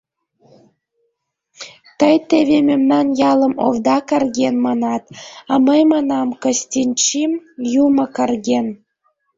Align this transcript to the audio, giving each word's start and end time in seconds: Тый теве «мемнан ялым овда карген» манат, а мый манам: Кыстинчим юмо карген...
Тый 1.99 2.15
теве 2.29 2.57
«мемнан 2.69 3.07
ялым 3.31 3.53
овда 3.67 3.97
карген» 4.09 4.55
манат, 4.65 5.03
а 5.51 5.53
мый 5.65 5.81
манам: 5.93 6.27
Кыстинчим 6.43 7.31
юмо 7.83 8.05
карген... 8.17 8.67